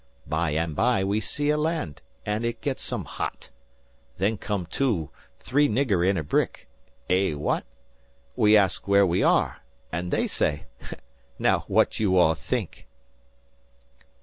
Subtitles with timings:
[0.25, 3.51] By and by we see a land, and it get some hot.
[4.17, 6.67] Then come two, three nigger in a brick.
[7.07, 7.65] Eh, wha at?
[8.35, 9.57] We ask where we are,
[9.91, 10.65] and they say
[11.37, 12.87] now, what you all think?"